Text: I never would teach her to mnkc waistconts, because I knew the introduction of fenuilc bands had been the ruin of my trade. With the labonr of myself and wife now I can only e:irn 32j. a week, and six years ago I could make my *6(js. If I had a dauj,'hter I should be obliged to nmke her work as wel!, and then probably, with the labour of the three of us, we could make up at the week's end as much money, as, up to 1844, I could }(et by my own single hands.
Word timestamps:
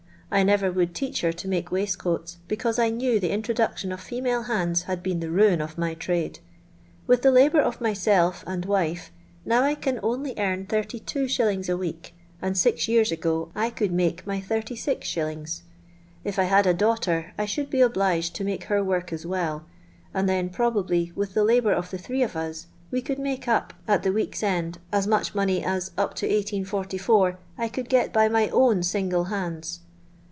I 0.33 0.43
never 0.43 0.71
would 0.71 0.95
teach 0.95 1.19
her 1.23 1.33
to 1.33 1.47
mnkc 1.49 1.65
waistconts, 1.65 2.37
because 2.47 2.79
I 2.79 2.89
knew 2.89 3.19
the 3.19 3.31
introduction 3.31 3.91
of 3.91 3.99
fenuilc 3.99 4.47
bands 4.47 4.83
had 4.83 5.03
been 5.03 5.19
the 5.19 5.29
ruin 5.29 5.59
of 5.59 5.77
my 5.77 5.93
trade. 5.93 6.39
With 7.05 7.21
the 7.21 7.33
labonr 7.33 7.59
of 7.59 7.81
myself 7.81 8.41
and 8.47 8.63
wife 8.65 9.11
now 9.43 9.63
I 9.63 9.75
can 9.75 9.99
only 10.01 10.31
e:irn 10.31 10.67
32j. 10.67 11.67
a 11.67 11.75
week, 11.75 12.13
and 12.41 12.57
six 12.57 12.87
years 12.87 13.11
ago 13.11 13.51
I 13.55 13.69
could 13.71 13.91
make 13.91 14.25
my 14.25 14.39
*6(js. 14.39 15.63
If 16.23 16.39
I 16.39 16.43
had 16.43 16.65
a 16.65 16.73
dauj,'hter 16.73 17.31
I 17.37 17.45
should 17.45 17.69
be 17.69 17.81
obliged 17.81 18.33
to 18.37 18.45
nmke 18.45 18.63
her 18.63 18.81
work 18.81 19.11
as 19.11 19.25
wel!, 19.25 19.65
and 20.13 20.29
then 20.29 20.47
probably, 20.47 21.11
with 21.13 21.33
the 21.33 21.43
labour 21.43 21.73
of 21.73 21.91
the 21.91 21.97
three 21.97 22.23
of 22.23 22.37
us, 22.37 22.67
we 22.89 23.01
could 23.01 23.19
make 23.19 23.49
up 23.49 23.73
at 23.85 24.03
the 24.03 24.13
week's 24.13 24.43
end 24.43 24.77
as 24.93 25.07
much 25.07 25.35
money, 25.35 25.61
as, 25.61 25.91
up 25.97 26.13
to 26.13 26.25
1844, 26.25 27.37
I 27.57 27.67
could 27.67 27.93
}(et 27.93 28.13
by 28.13 28.29
my 28.29 28.47
own 28.51 28.81
single 28.81 29.25
hands. 29.25 29.81